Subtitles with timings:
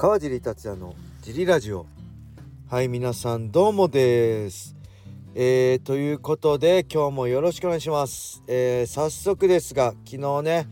[0.00, 1.84] 川尻達也のジリラジオ。
[2.70, 4.74] はい皆さんどうもです。
[5.34, 10.66] えー、ということで今日もよろしくお願いします、えー、早速ですが昨日ね、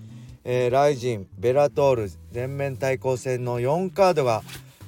[0.45, 4.43] えー、ライジンベラトール全面対抗戦の4カードが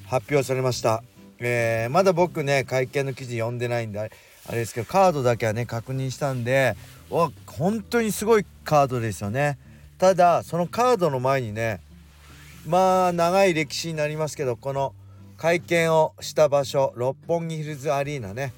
[0.06, 1.02] 発表されました、
[1.38, 4.04] えー、まだ僕ね会見の記事読んでないんであ
[4.52, 6.76] れですけどカードだけはね確認したんで
[7.10, 9.58] わ本当にすごいカードですよね。
[9.98, 11.82] ただそのカードの前にね
[12.66, 14.94] まあ長い歴史になりますけどこの
[15.36, 18.52] 会見をした場所六本木ヒルズアリーナね。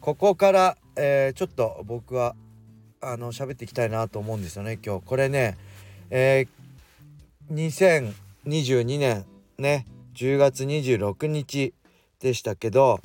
[0.00, 2.34] ここから、えー、ちょっと僕は
[3.00, 5.04] あの喋っていきたいなと思うんですよね今日。
[5.04, 5.58] これね、
[6.10, 8.04] えー、
[8.42, 9.26] 2022年
[9.58, 11.74] ね10月26日
[12.20, 13.00] でしたけど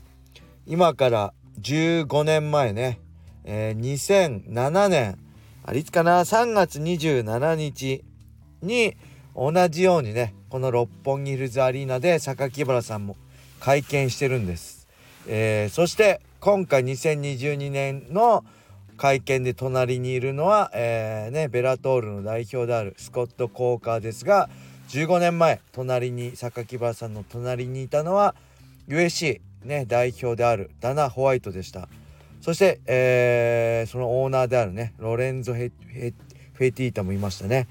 [0.66, 3.00] 今から15年前ね、
[3.44, 5.18] えー、2007年
[5.64, 8.06] あれいつかな？3月27日
[8.62, 8.96] に
[9.38, 13.16] 同じようにねこの六本木ヒルズアリーナで榊原さんも
[13.60, 14.88] 会見してるんです、
[15.28, 18.44] えー、そして今回2022年の
[18.98, 24.50] 会見で隣にいるのは、えー、ね、ベラトールの代表であるスコット・コーカーですが
[24.90, 28.34] 15年前隣に榊原さんの隣にいたのは
[28.88, 31.90] USC、ね、代表であるダナ・ホワイトでした。
[32.42, 37.68] そして、えー、そのオーナーであるねロレンゾ・フェティータもいましたね。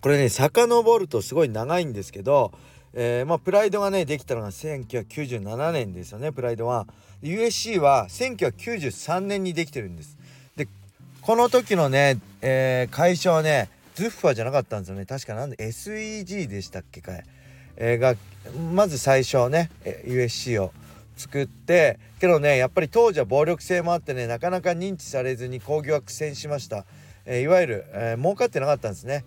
[0.00, 2.52] これね遡るとすごい長いんですけど、
[2.94, 6.86] えー、まあプライドがねできたのが1997年ですよねプライドは
[7.22, 10.16] USC は1993年にできてるんです。
[10.56, 10.66] で
[11.20, 15.04] この時のね、えー、会社はねズッファじゃなかったんですよね。
[15.04, 17.24] 確かなんで SEG でしたっけかい、
[17.76, 18.14] えー、が
[18.72, 20.72] まず最初ね USC を
[21.16, 26.86] 作ってけどねやっぱり当時は暴力性もあってねなかなか認知されずに興行は苦戦しました、
[27.26, 29.26] えー、いわゆる、えー、儲かってなかったんですね。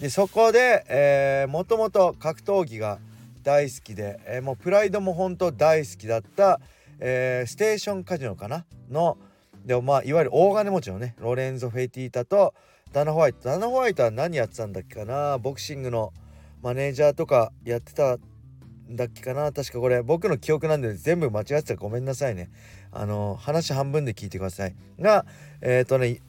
[0.00, 2.98] でそこで、えー、もともと格闘技が
[3.42, 6.58] 大好きで、えー、もうプライドも本当大好きだった、
[6.98, 8.64] えー、ステーションカジノかな？
[8.90, 9.18] の
[9.64, 12.54] でもまあいわゆる大金持ちのねロレンゾ・フェティータと
[12.92, 13.48] ダナ・ホワイト。
[13.48, 15.36] ダナ・ホワイトは何やってたんだっけかな？
[15.36, 16.12] ボクシングの
[16.62, 18.18] マネージャーとかやってたん
[18.90, 19.52] だっけかな？
[19.52, 20.02] 確かこれ。
[20.02, 22.50] 僕の記憶なんで全部間違ってたらごめんなさいね。
[22.90, 24.74] あの話半分で聞いてください。
[24.98, 25.26] が
[25.60, 26.20] えっ、ー、とね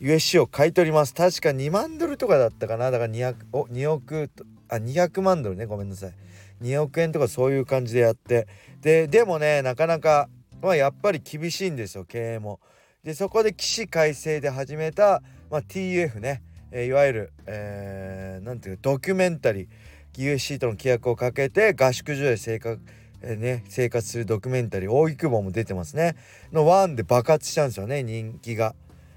[0.00, 1.14] USC を買い取ります。
[1.14, 2.90] 確か2万ドルとかだったかな。
[2.90, 4.30] だから200お2億
[4.68, 5.66] あ200万ドルね。
[5.66, 6.14] ごめんなさい。
[6.62, 8.48] 2億円とかそういう感じでやって。
[8.80, 10.30] ででもねなかなか
[10.62, 12.06] まあやっぱり厳しいんですよ。
[12.06, 12.60] 経営も。
[13.04, 19.68] でそこで起死回生で始めた、まあ、TF ね、えー、いわゆる何、えー、ていうドキュメンタリー。
[20.16, 22.80] USC との契約をかけて合宿所で生活
[23.22, 26.16] え、ね、生活するドキュメンタリー大木久保も出てますね。
[26.52, 28.74] の1で爆発しちゃうんですよね人気が。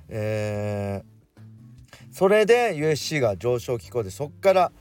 [0.09, 4.71] えー、それで USC が上昇機構でそっから、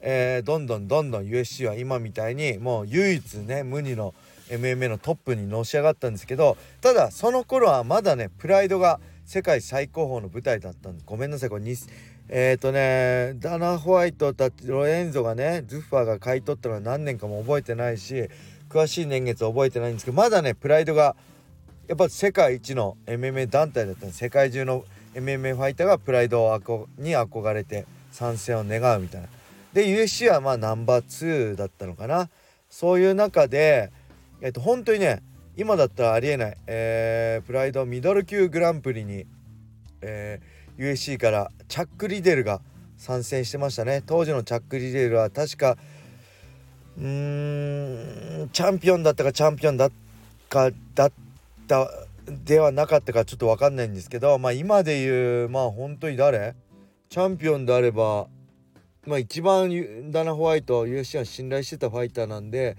[0.00, 4.14] えー、どんどんどんどん USC は今みたいにもう唯一ね無二の
[4.48, 11.74] MMA のトップにのし上がったんですけどただその頃はまだねプライドが世界最高峰の舞台だったんでごめんなさいこれに
[12.28, 18.28] えっ、ー、とねダナ・ホワイトたちロレンゾがねズッファーが買い取ったのは何年かも覚えてないし
[18.68, 21.16] 詳しい年月覚えてないんですけどまだねプライドが
[21.88, 24.84] やっぱ世界一の MMA 団体だったんで世界中の
[25.14, 26.56] MMA ファイターがプライド
[26.98, 29.28] に憧れて参戦を願うみたいな。
[29.72, 32.28] で USC はまあナンバー2だったのかな。
[32.70, 33.90] そういう中で
[34.40, 35.22] えっと本当にね
[35.56, 39.26] 今だったらありえない、えー、プライドミドル級グランプリに、
[40.00, 42.62] えー、USC からチャック・リデルが
[42.96, 44.02] 参戦してましたね。
[44.06, 45.76] 当時のチャック・リデルは確か
[46.96, 49.90] うーんチャンピオンだったかチャンピオンだ
[50.48, 51.12] かだった
[51.66, 51.88] た
[52.26, 56.54] ではなかったかちょっと分かんないんですけどまあ今で言うまあ本当に誰？
[57.08, 58.26] チャンピオンであれば
[59.06, 62.76] まあ一番ダナ・ホワイト UFC は信頼してたファイターなんで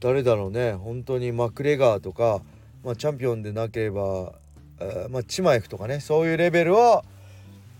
[0.00, 0.74] 誰だろうね？
[0.74, 2.42] 本当にマクレガーとか、
[2.84, 4.34] まあ、チャンピオンでなければ、
[4.78, 7.02] えー、まあ、チマエフとかねそういうレベルを、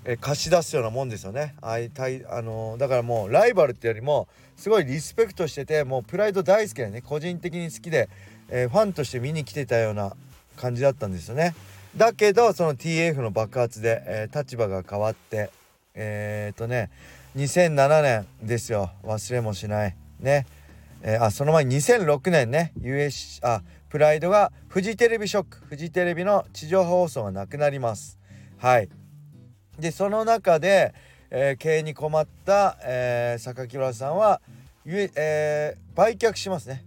[0.05, 1.55] えー、貸し出すようなもんですよね。
[1.61, 4.27] あいたい、あのー、だからもうライバルってよりも
[4.57, 7.03] すごいリスペクトしててもうプライド大好きでね。
[7.03, 8.09] 個人的に好きで、
[8.49, 10.17] えファンとして見に来てたような
[10.57, 11.55] 感じだったんですよね。
[11.97, 15.51] だけどその TF の爆発で、えー、立場が変わって
[15.95, 16.91] えー、っとね
[17.37, 18.91] 2007年ですよ。
[19.03, 19.97] 忘れもしない。
[20.21, 20.47] ね、
[21.03, 22.73] えー、あその前2006年ね。
[22.81, 25.59] US あプライドがフジテレビショック。
[25.67, 28.19] フジテレビの地上放送がなくなります。
[28.59, 28.89] はい。
[29.79, 30.95] でその中で、
[31.31, 34.41] えー、経営に困った、えー、榊原さんは、
[34.87, 36.85] えー、売却しますね。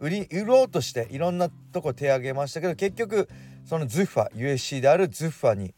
[0.00, 3.28] 売り売ろうとしていろんなとこ手挙げましたけど結局
[3.66, 5.74] そのズッファ USC であるズッファに、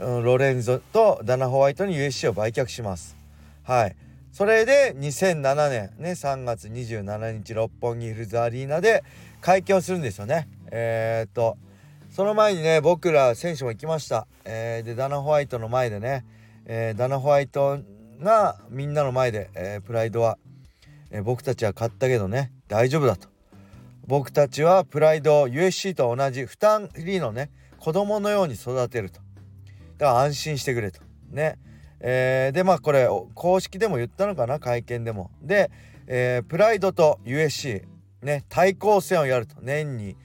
[0.00, 3.16] うん、ロレンゾとダナ・ホワイトに USC を売却します。
[3.62, 3.96] はい。
[4.32, 9.04] それで2007年ね3月27日六本木ヒルズアリーナで
[9.40, 10.48] 会見をするんですよね。
[10.70, 11.58] えー、っと
[12.10, 16.24] その前にね僕ら選手も行きました、えー、でダナ・ホワイトの前でね、
[16.64, 17.78] えー、ダナ・ホワイト
[18.20, 20.38] がみんなの前で、えプライドは、
[21.12, 23.28] え僕たちは勝ったけどね大丈夫だと。
[24.08, 29.20] 僕たちはプライドを USC と同じ2人のね子供のように育てると。
[29.98, 31.02] だから安心してくれと。
[31.30, 31.58] ね。
[32.00, 34.60] えー、でまあこれ公式でも言ったのかな？
[34.60, 35.30] 会見でも。
[35.42, 35.70] で、
[36.06, 37.82] えー、プライドと USC
[38.22, 39.56] ね対抗戦をやると。
[39.60, 40.16] 年に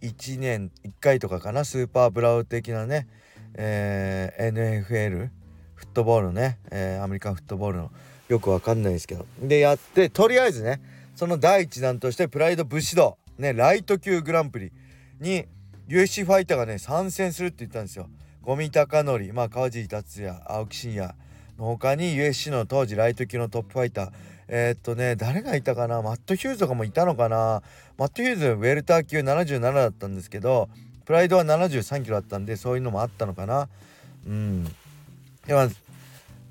[0.00, 1.66] 1年1回とかかな？
[1.66, 3.08] スーパーブラウ的なね、
[3.52, 5.28] えー、NFL
[5.74, 7.90] フットボールね、えー、アメリカンフットボールの。
[8.28, 9.26] よくわかんないですけど。
[9.40, 10.80] でやってとりあえずね
[11.18, 14.70] その第一弾としてプライド武士道ねライト級グランプリ
[15.18, 15.46] に
[15.88, 18.08] USC ファイターがね参戦するって言ったんですよ。
[18.42, 21.12] 五味隆則、まあ、川尻達也青木真也
[21.58, 24.10] の他に USC の当時ライト級のトップファイター
[24.46, 26.02] えー、っとね誰がいたかな？
[26.02, 27.64] マット・ヒューズとかもいたのかな？
[27.96, 30.68] マット・ヒューズウェルター級77だったんですけど
[31.04, 33.68] プライドは73キロだったんでそういうのもあったのかな。
[34.24, 34.64] うん。
[35.48, 35.68] では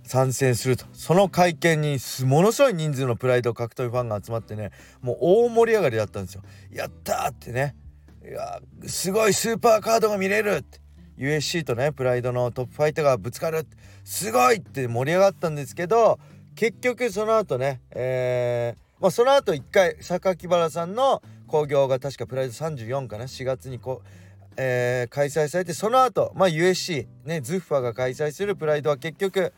[0.07, 0.85] 参戦すると。
[0.93, 4.71] その会見にものすごい人数のプライド格闘技ファンが集まってね
[5.01, 6.41] もう大盛り上がりだったんですよ。
[6.71, 7.75] やったってね。
[8.23, 10.79] いやすごいスーパーカードが見れるって。
[11.17, 13.67] USC とねプライドのトップファイターがぶつかる
[14.03, 16.19] すごいって盛り上がったんですけど
[16.55, 23.25] 結局その後ねえー、まあその後一回榊原さんの興行が確かプライド34かな。
[23.25, 24.07] 4月にこう、
[24.57, 29.53] えー、開催されてその後まあ USC ねズッファが開催するプライドは結局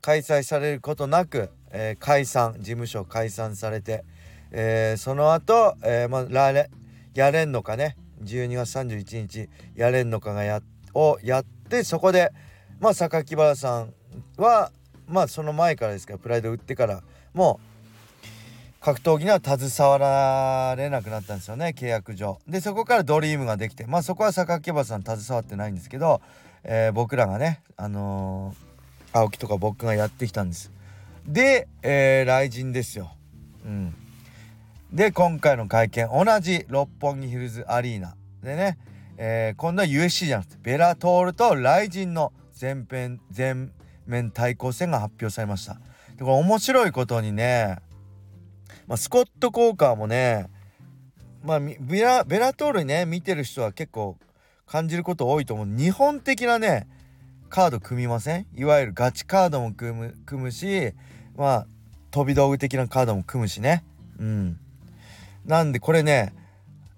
[0.00, 4.04] 開催されることなく、えー、解散事務所解散されて、
[4.50, 6.70] えー、その後、えー、まあラレ
[7.14, 7.96] やれんのかね。
[8.22, 10.60] 12月31日やれんのかがや
[10.94, 12.32] をやってそこで
[12.78, 13.94] まあ榊原さん
[14.36, 14.70] は
[15.06, 17.02] まあその前からですけどプライド売ってから
[17.32, 21.74] もう格闘技には携わられなくなったんですよね。
[21.76, 22.38] 契約上。
[22.48, 26.22] でそこからドリームができてまあそこは榊原さん携わってないんですけど、
[26.64, 28.69] えー、僕らがねあのー、
[29.12, 30.72] 青木とか僕がやってきたんです。
[31.26, 33.12] で、えー、雷神ですよ。
[33.64, 33.94] うん。
[34.92, 38.16] で今回の会見同じ六本木ヒルズアリーナ。
[38.42, 38.78] でね
[39.22, 43.70] えー、今度は USC じゃなくてベラトールとライジンの全編全
[44.06, 45.74] 面対抗戦が発表されました。
[46.16, 47.80] でこれ面白いことにね、
[48.86, 50.48] まあ、スコット・コーカーもね
[51.44, 54.16] まあベラベラトールね見てる人は結構
[54.66, 55.66] 感じること多いと思う。
[55.66, 56.88] 日本的なね
[57.50, 58.46] カード組みません？
[58.56, 60.92] いわゆるガチカードも組む組むし
[61.36, 61.66] まあ
[62.10, 63.84] 飛び道具的なカードも組むしね。
[64.18, 64.58] うん。
[65.44, 66.32] なんでこれね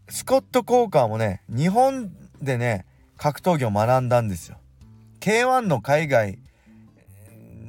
[0.08, 2.84] スコット・コーカーもね日本でね
[3.16, 4.58] 格闘技を学んだんですよ。
[5.20, 6.38] K1 の海外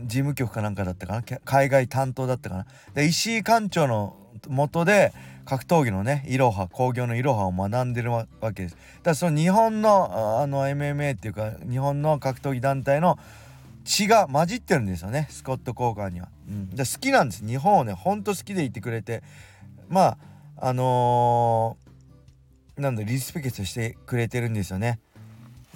[0.04, 1.24] 事務局かなんかだったかな？
[1.46, 2.66] 海外担当だったかな？
[2.94, 4.18] で石井館長の
[4.50, 5.14] もとで
[5.46, 8.76] 格闘技のねいろは工業のいろはを学んでるわけです。
[8.76, 8.82] だか
[9.12, 13.18] らその日本のあの MMA っていうか日本の格闘技団体の
[13.84, 17.46] 血が混じってるんですよねスコット・コーカーには、うん、で好きなんです。
[17.46, 19.24] 日本をねほんと好きでいてくれて。
[19.90, 20.18] まあ
[20.58, 21.78] あの
[22.78, 25.00] なんだリスペクトしてくれてるんですよね。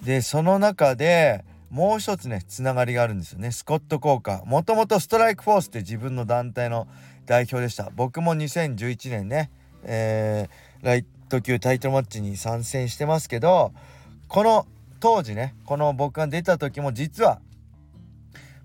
[0.04, 3.52] でその中でもう一つねつながりがあるんですよね。
[3.52, 6.88] スコット・コーカーもともとストライクフォースって自分の団体の
[7.26, 7.92] 代表でした。
[7.95, 9.52] 僕も2011年ね、
[9.83, 13.74] えー、ライト級タイトルマッチに参戦してますけど
[14.28, 14.66] この
[15.00, 17.42] 当時ねこの僕が出た時も実は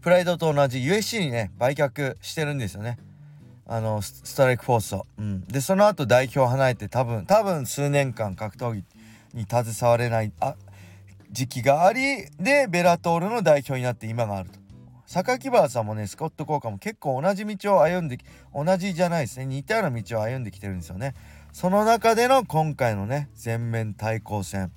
[0.00, 2.98] プライドと同じ USC にね売却してるんですよね。
[3.66, 8.84] あのストライクフォースを、うん、でその後代表離れて多分多分数年間格闘技
[9.34, 10.32] に携われない。
[10.40, 10.56] あ
[11.32, 14.60] 時期がありでベラトールの代表になって今があると。
[15.06, 18.18] 榊原さんもねスコット・コーカーも結構同じ道を歩んで
[18.54, 19.46] 同じじゃないですね。
[19.46, 21.14] 似たような道を歩んできてるんですよね。
[21.52, 24.70] その中での今回のね全面対抗戦。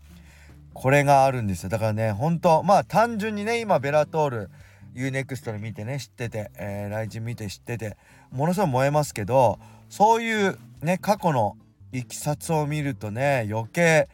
[0.74, 1.70] これがあるんですよ。
[1.70, 4.50] だからね本当まあ単純にね今ベラトール
[4.96, 7.98] UNEXT で見てね知ってて、えー、ライジン見て知ってて
[8.32, 9.60] ものすごい燃えますけど
[9.90, 11.58] そういうね過去の
[11.92, 14.10] いきさつを見るとね余計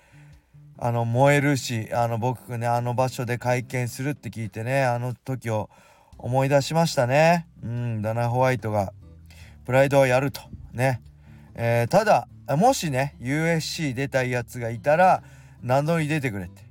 [0.83, 5.69] あの燃えるしあの僕ねあの場所で会見するって聞いてねあの時を
[6.17, 7.47] 思い出しましたね。
[7.63, 8.91] うんダナ・ホワイトが
[9.63, 10.41] プライドをやると
[10.73, 10.99] ね、
[11.53, 15.21] えー、ただもしね USC 出たいやつがいたら
[15.61, 16.63] 名乗り出てくれって。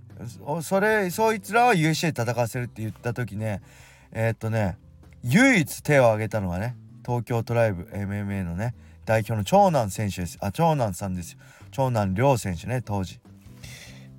[0.60, 3.62] それそいつらは USC で戦わせるって言った時ね
[4.10, 4.76] えー、っとね
[5.22, 6.74] 唯一手を挙げたのはね
[7.06, 8.74] 東京トライブ MMA のね
[9.06, 10.36] 代表の長男選手です。
[10.40, 11.38] あ長男さんですよ。
[11.70, 13.20] 長男亮選手ね当時。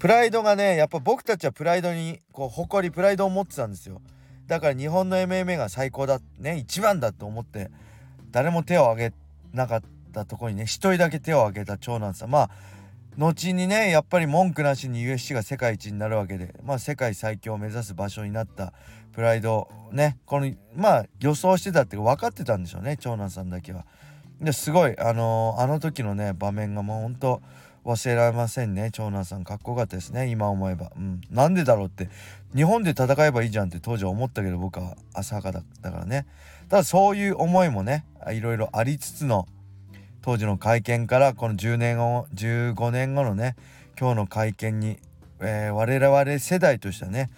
[0.01, 4.01] プライドがねやっぱ僕たちはプライドにこう誇りプライドを持ってたんですよ
[4.47, 7.69] だから日本の MMA が最高だね一番だと思って
[8.31, 9.13] 誰も手を挙げ
[9.53, 9.81] なかっ
[10.11, 12.49] たとこにね一人だけ手を挙げた長男さんまあ
[13.15, 18.73] 後にねやっぱり文句なしに USC が世界一になるわけでまあ世界最強を目指す場所になった
[19.11, 23.85] プライドねこのまあ予想してたって分かってたんでしょうね長男さんだけは。
[24.39, 27.43] ですごいあのー、あの時のね場面がもうほんと
[27.83, 28.89] 忘れられませんね。
[28.91, 30.27] 長男さんかっこよかったですね。
[30.27, 32.09] 今思えば、うん、なんでだろうって。
[32.55, 36.25] 日本で戦えばいいじゃんって当時は思ったけど僕は浅はかだったからね。
[36.69, 39.47] ただそういう思いもねいろいろありつつの
[40.21, 43.55] 当時の会見からこの10年後15年後のね
[43.99, 44.97] 今日の会見に、
[45.39, 47.29] えー、我々世代としてはね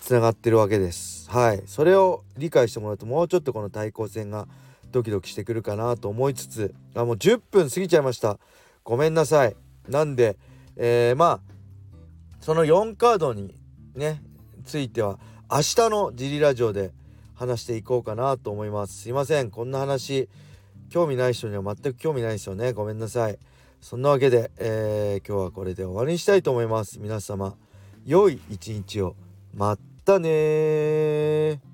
[0.00, 1.30] つながってるわけです。
[1.30, 1.62] はい。
[1.66, 4.48] それを理解してもらうともうちょっとこの対抗戦が
[4.90, 8.38] ドキドキしてくるかなと思いつつあもう10分過ぎちゃいました。
[8.84, 9.56] ごめんなさい。
[9.88, 10.36] なんで、
[10.76, 11.52] えー、まあ
[12.40, 13.54] その4カードに
[13.94, 14.22] ね
[14.64, 15.18] ついては
[15.50, 16.92] 明日のジリラジオで
[17.34, 19.02] 話していこうかなと思います。
[19.02, 19.50] すいません。
[19.50, 20.28] こんな話
[20.90, 22.72] 興味ない人には全く興味ないですよね。
[22.72, 23.38] ごめんなさい。
[23.80, 27.00] そんなわけで、えー、今日はこれで終わりにしたいと思います。
[27.00, 27.56] 皆様
[28.04, 29.16] 良い一日を。
[29.54, 31.71] またね